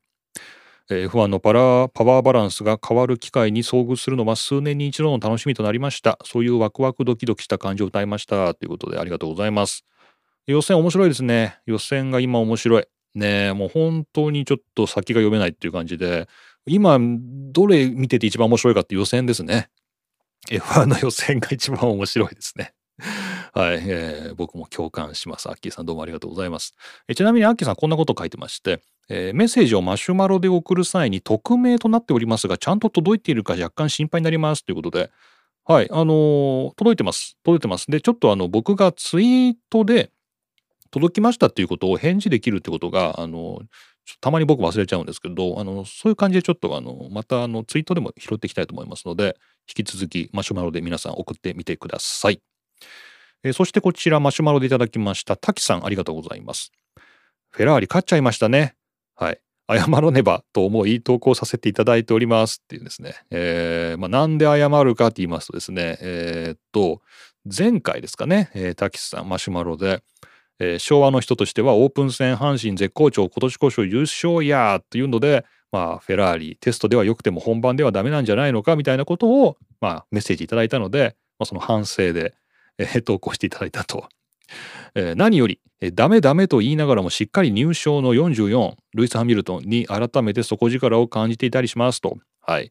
[0.94, 6.18] F1 のパラパワーバランスが変わる機会に遭遇するのは数年に一度の楽しみとなりました。
[6.24, 8.54] そういうワクワクドキドキした感じを歌いました。
[8.54, 9.84] ということでありがとうございます。
[10.46, 11.58] 予選面白いですね。
[11.66, 12.84] 予選が今面白い。
[13.14, 16.26] ねもう本当にちょっと先が読めないっていう感じで、
[16.66, 19.68] 今どれ見てて一番面白いかって予選ですね。
[20.50, 22.72] F1 の予選が一番面白いですね。
[23.52, 25.48] はい、えー、僕も共感します。
[25.48, 26.74] アッキーさんどうもありがとうございます。
[27.08, 35.10] えちなみにアッキーさんこんなこと書いてまして、えー、メッセージをマシュマロで送る際に匿名となっておりますが、ちゃんと届いているか若干心配になりますということで、
[35.64, 37.36] はい、あのー、届いてます。
[37.42, 37.90] 届いてます。
[37.90, 40.10] で、ちょっとあの、僕がツイートで
[40.90, 43.64] 届きましたっていうことを返事できるってことが、あのー、
[44.20, 49.36] たまに僕忘れちゃうんですけど、あの、そういう感じでちょっとあの、またあの、ツイートでも拾っていきたいと思いますので、
[49.68, 52.40] 引き続きマシュマロで皆さん送ってみてください。
[53.42, 56.72] えー、そしてこちらマシュマロでいただきました滝さんありがとうございます。
[57.50, 58.74] フェラーリ勝っちゃいましたね。
[59.14, 59.40] はい。
[59.70, 63.16] 謝らねばと思い投稿させていただいておりますっていうですね。
[63.30, 67.02] えー、まあ、なんで謝るかって言いますとですね、えー、っと、
[67.44, 70.02] 前回ですかね、えー、滝さんマシュマロで、
[70.58, 82.34] えー、昭和の人としてはオープン戦阪神絶好調今年こそ優勝やっていうので、まあ、フェラーリテストでは良くても本番ではダメなんじゃないのかみたいなことを、まあ、メッセージいただいたので、まあ、その反省で、
[82.78, 84.08] え、投稿していただいたと。
[84.94, 92.18] え、何より、えー、ダメダメと言いながらもしっかり入賞の44ルイス・ハミルトンに改めて底力を感じていたりしますと。
[92.40, 92.70] はい、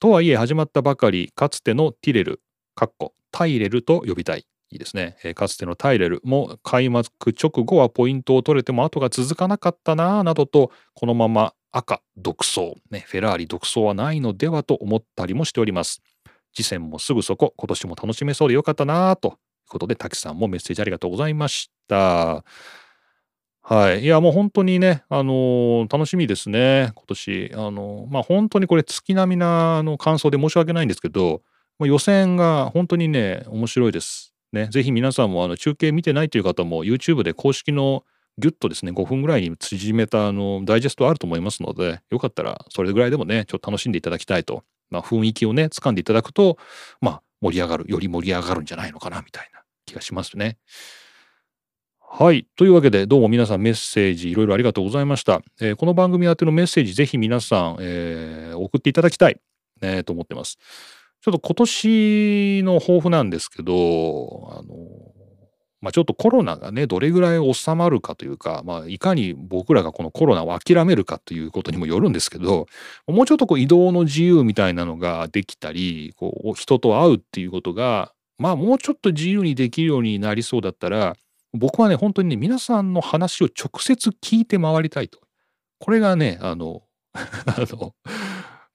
[0.00, 2.40] とはいえ始まったばかりかつてのティレル
[2.74, 16.02] かっこタイレルと呼びたいいいですね、えー、かつてのタイレルも開幕直後はポイントを取れても後が続かなかったなぁなどとこのまま赤独走、ね、フェラーリ独走はないのではと思ったりもしております。
[16.54, 19.38] 次戦もすぐそこ今年も楽しめそうでよかったなぁと
[19.68, 22.44] ことで滝さんもメッセージありがとうございました。
[23.62, 24.02] はい。
[24.02, 27.50] いや、もう本当にね、あのー、楽しみですね、今年。
[27.54, 31.42] あのー、まあ本当にこれ月並みなあの感想で申し訳ないんですけど、
[31.78, 34.32] ま予選が本当にね、面白いです。
[34.52, 38.04] ね、ぜひ皆さんもあの中継見てないという方も YouTube で公式の
[38.38, 46.56] ギュッとですね5分ぐらいに縮めたあのダイジェストあると思いますのでよかったらそれぐらいでもねちょっと楽しんでいただきたいと、まあ、雰囲気をね掴んでいただくと
[47.00, 49.57] まあ盛り上がるより盛り上がるんじゃないのかなみたいな
[49.88, 50.58] 気がしますね。
[52.10, 52.46] はい。
[52.56, 55.42] というわけで、どうも皆さんメッセージいろいろありがとうございました。
[55.60, 59.38] えー、この番組宛てのメッセージ、ぜひ皆さん、えー、送っていただきたい、
[59.82, 60.58] ね、と思ってます。
[61.20, 64.74] ちょっと今年の抱負なんですけど、あの、
[65.80, 72.66] まあ、ちょっとコロナがね、どれぐらい収まるかというか、まあ、いかに僕らがこのコロナを諦めるかということにもよるんですけど、
[73.06, 81.16] もうちょっとこう移動の自由みたいなのができたり、こう人と会うっていうことが、まあもうちょっと自由にできるようになりそうだったら、
[81.52, 85.18] 僕はね、本当にね、皆さんの話を直接聞いて回りたいと。
[85.78, 86.82] これがね、あの、
[87.14, 87.24] あ
[87.58, 87.94] の、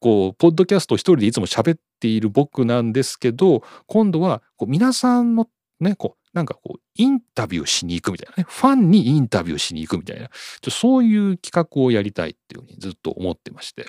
[0.03, 5.47] こうポッドキャスト一人でいつも喋っている僕なんですけど今度はこう皆さんの
[5.79, 13.85] ねこうなんかこうインタビューしに行くみたいなねファンにインタビューしに行くみたいなちょそういう企画をやりたいっていうふうにずっと思ってまして、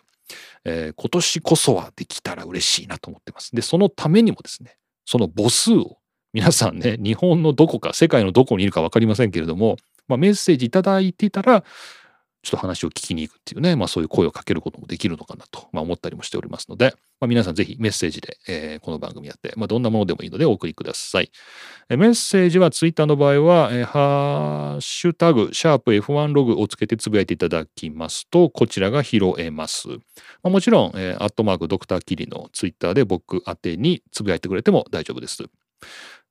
[0.64, 3.51] えー、今年こそはできたら嬉しいなと思ってます。
[3.51, 5.98] でそのためにもですねその母数を
[6.32, 9.76] 皆さんね日本のどこか世界のどこにいるか分かりませんけれども、
[10.09, 11.64] まあ、メッセージ頂いていたら
[12.45, 21.30] ちょっと話を聞きに行くっていうね、まあそういう声をかけることもできるのかなと、まあ、思ったりもしておりますので、まあ、皆さんぜひメッセージで、えー、この番組やって、まあ、どんなものでもいいのでお送りください。
[21.88, 29.88] えメッセージはツイッターの場合は、えー、ハッシュタグ、シャープ F1 ログをつけてつぶやいていただきますと、こちらが拾えます。
[29.88, 29.97] ま
[30.45, 35.45] あ、もちろん、えー、アットマークドクターキリのツイッターで僕宛てにつぶやいてくれても大丈夫です。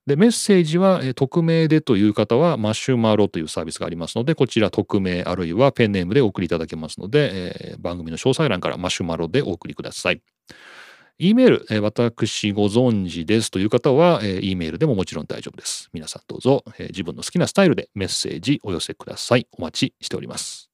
[0.06, 10.20] で、メッセージは、え匿名でという方は、マシュマロというサービスがありますので、こちら匿名あるいはペンネームでお送りいただけますので、えー、番組の詳細欄からマシュマロでお送りください。
[11.18, 15.88] E メール、えー、私ご存知ですという方は、えー、E メールでももちろん大丈夫です。
[15.92, 19.46] 皆さんどうぞ、えー、自分の好きなスタイルでメッセージお寄せください。
[19.52, 20.73] お待ちしております。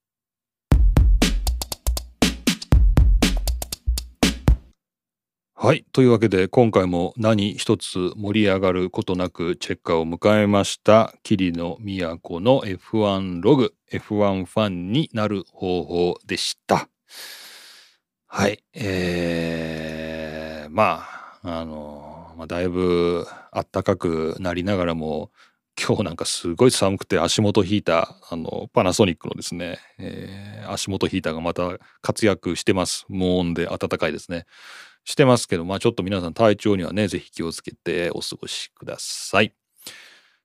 [5.63, 5.85] はい。
[5.91, 16.89] というわけで、今回も何一つ盛り上がることなくチェッカーを迎えました、桐野都の F1 ログ、F1 ファンになる方法でした。
[18.25, 18.63] はい。
[18.73, 25.29] えー、まあ、あの、まあ、だいぶ暖かくなりながらも、
[25.79, 33.05] 今日なんかすごい寒くて足元ヒーター、あの、パナソニックのですね、えー、足元ヒーターがまた活躍してます。
[33.09, 34.47] 無音で暖かいですね。
[35.05, 39.53] してますけど、まあちょっと皆さん体調にはね、ぜひ気をつけてお過ごしください。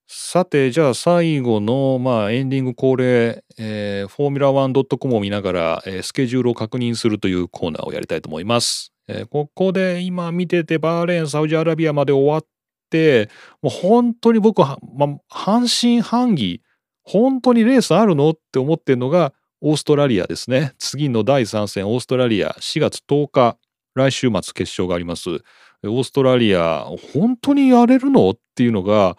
[0.09, 8.92] さて、じゃあ最後の、まあ、エンディング恒例、えー、フォーミュラ 1.com を見ながら、えー、スケジュールを確認するというコーナーをやりたいと思います。
[9.09, 12.46] えー、ここで今見てて、バーレーン、サウジアラビアまで終わっ
[12.88, 13.28] て、
[13.62, 16.62] もう本当に僕は、まあ、半信半疑、
[17.02, 20.74] 本当にレースあるのって思ってるのが、オーストラリアですね。
[20.78, 23.59] 次の第3戦、オーストラリア、4月10日、
[23.97, 25.30] 来週末決勝があります。
[25.30, 28.30] オーストラリア、本当にやれるの？
[28.30, 29.16] っていうのが、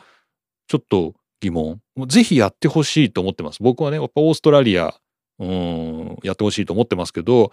[0.67, 1.81] ちょっと疑問。
[2.07, 3.61] ぜひやってほしいと思ってます。
[3.61, 4.95] 僕はね、やっぱオーストラリア、
[5.39, 7.51] うん、やってほしいと思ってますけど、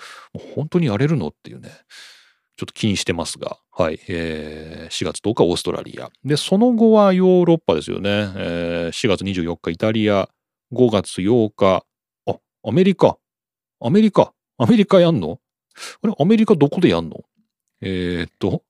[0.54, 1.28] 本当にやれるの？
[1.28, 1.70] っていうね、
[2.56, 6.10] ちょっと気にしてますが、はい、えー4月10日オーストラリア。
[6.24, 8.10] で、その後はヨーロッパですよね。
[8.36, 10.28] えー4月24日イタリア、
[10.72, 11.84] 5月8日、
[12.26, 13.18] あ、アメリカ、
[13.80, 15.38] アメリカ、アメリカやんの？
[16.02, 17.24] あれ、アメリカどこでやんの？
[17.80, 18.62] えーっと、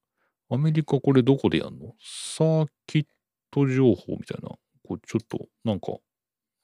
[0.50, 1.94] アメリカこれどこでやんの？
[2.00, 3.07] サーキッ
[3.50, 4.48] ト情報みたいな。
[4.86, 5.96] これちょっと、なんか、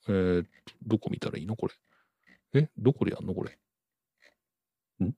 [0.09, 0.45] えー、
[0.87, 1.57] どこ見たらいいの？
[1.57, 1.75] これ。
[2.55, 3.35] え、どこでやんの？
[3.35, 3.59] これ。
[5.07, 5.15] ん？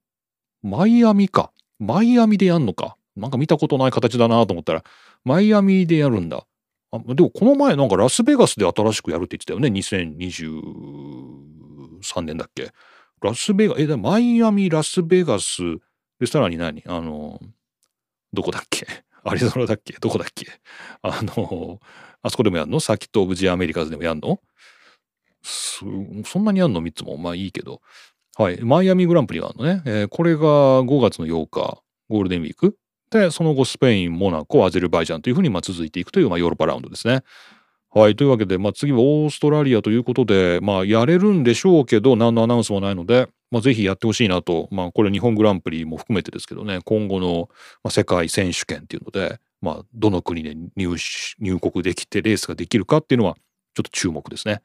[0.62, 1.52] マイアミか。
[1.78, 2.96] マイアミでやんのか。
[3.16, 4.84] なんか見たことない形だなと思ったら、
[5.24, 6.46] マイアミでやるんだ。
[6.94, 12.70] あでもこの前なんかラスベガスで新しくやるって言ってたよね？2023年だっけ？
[13.22, 15.62] ラスベガえ、マイアミ、ラスベガス、
[16.18, 16.82] で、さらに何？
[16.86, 17.40] あの、
[18.32, 18.86] どこだっけ？
[19.24, 19.94] アリゾナだっけ？
[20.00, 20.46] どこだっけ？
[21.02, 21.80] あの、
[22.22, 22.80] あそこでもやんの？
[22.80, 24.40] サキット・オブ・ジ・アメリカズでもやんの？
[25.42, 25.86] そ
[26.38, 27.16] んなにやんの ?3 つも。
[27.16, 27.80] まあいいけど。
[28.36, 28.60] はい。
[28.62, 29.82] マイアミグランプリがあるのね。
[29.84, 30.40] えーこれが
[30.82, 32.76] 5月の8日、ゴールデンウィーク。
[33.10, 37.22] で、その後スペイン、モナコ、アゼルバイジャンというふうにまあ続いていくという、まあ、ヨーロッパラウンドですね。
[37.94, 38.16] はい。
[38.16, 47.50] というわけで、まあ、次はオーストラリアということで、まあ、やれるんでしょうけど、何のアナウンスもないので、まあ、ぜひやってほしいなと、まあ、これ日本グランプリも含めてですけどね、今後の、
[47.84, 50.96] まあ、世界選手権っていうので、まあ、どの国で入
[51.38, 53.34] 入国できてレースができるかっていうのは、
[53.74, 54.62] ちょっと注目ですね。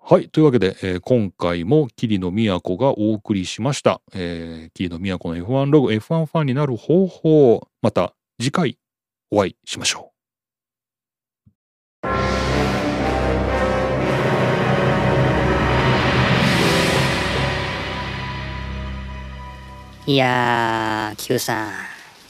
[0.00, 0.30] はい。
[0.30, 4.00] というわけで、えー今回も桐野都がお送りしました。
[4.14, 8.78] えー、桐野都の F1 ログ、F1 ファンになる方法、また次回
[9.30, 10.11] お会いしましょう。
[20.06, 21.68] いやー、Q さん、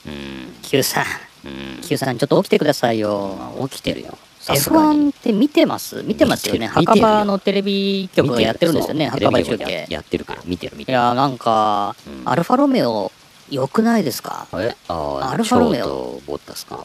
[0.07, 0.55] うん。
[0.62, 1.05] Q さん、
[1.47, 1.49] う
[1.79, 1.81] ん。
[1.83, 3.35] Q さん、ちょっと起きてくださいよ。
[3.70, 4.18] 起きてるよ。
[4.39, 5.11] さすがに。
[5.12, 6.03] F1 って見てます？
[6.03, 6.66] 見てますよね。
[6.66, 9.87] 墓場のテレビ局がやってるんですよね、墓場中継。
[9.89, 10.99] やってるから、見てる見てる。
[10.99, 13.11] いやー、なんか、うんアルファロメオ、
[13.51, 14.47] 良くないですか？
[14.53, 14.75] え？
[14.89, 16.85] アルファロメオボッタスか。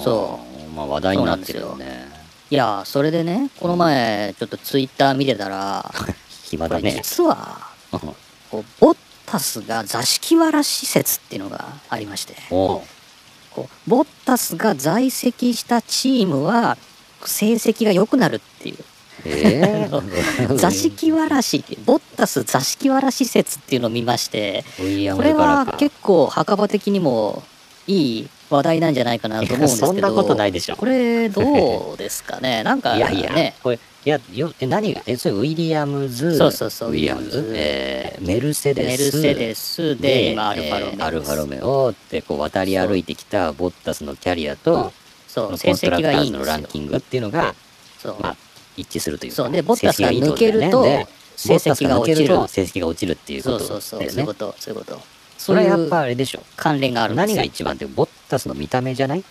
[0.00, 0.40] そ
[0.72, 0.74] う。
[0.74, 2.08] まあ話題になってるよね。
[2.50, 5.92] いやー、それでね、この前、ちょっとツイッター見てたら、
[6.48, 6.92] 暇だね。
[7.02, 7.58] 実は、
[7.90, 8.96] こうボッ
[9.26, 12.34] タスが座敷わらし説っていうのがありまして。
[12.50, 16.78] ボッタスが在籍したチームは
[17.24, 18.76] 成績が良くなるっていう。
[19.24, 20.56] えー。
[20.56, 27.42] 座敷わらしボッタス座敷わらし説っていうのを見ましてこれは結構墓場的にも
[27.86, 30.76] いい話題なんじゃないかなと思うんですけどそんなことないでしょ。
[30.76, 32.62] これどうですかね？
[32.62, 36.90] なんかいやいや、ねこれ、いや、よ、え、何が、え、それ、ウィリアムズ、そうそうそう。
[36.90, 37.52] ウィリアムズ？
[37.54, 44.92] えーメルセデス、メルセデスで今アルファロメオアルファロメオって、こう、渡り歩いてきたボッタスのキャリアと、
[45.28, 45.56] そう。
[45.56, 47.54] 成績がいいんのランキングっていうのが、
[48.02, 48.16] そう。
[48.20, 48.36] まあ、
[48.76, 49.52] 一致するというかそう。
[49.52, 52.34] でボッタスが抜けるとで成績が落ちる。
[52.48, 54.10] 成績が落ちるっていうことそうそうそう。
[54.10, 55.00] そういうことそういうこと。
[55.38, 56.42] それはやっぱあれでしょ。
[56.56, 59.24] 関連がある何が一番ってボッタスの見た目じゃない？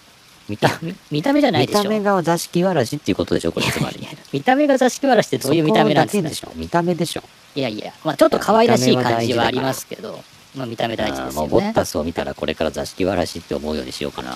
[0.50, 1.80] 見た見見た目じゃないでしょ。
[1.80, 4.06] 見た目が座敷わらしっていうことでしょこれつまり。
[4.34, 6.30] 見た目が座敷わらしってどういう見た目なんですか？
[6.30, 7.24] でしょ見た目でしょ。
[7.56, 10.24] いやいや、まあちょっと可愛らしい感じはありますけど、
[10.56, 11.50] まあ見た目大事ですよね。
[11.50, 14.32] ボッタスを見たらこれから座敷わらしって思うようにしようかな。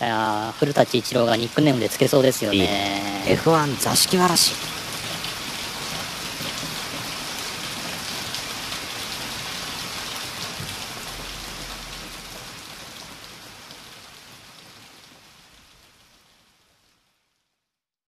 [0.00, 3.00] いやー古舘一郎がニックネームでつけそうですよね。
[3.26, 4.52] F1 座敷わらし